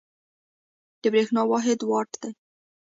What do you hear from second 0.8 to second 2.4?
د برېښنا واحد وات دی.